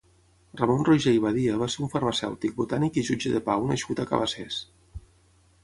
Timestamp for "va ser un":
1.63-1.91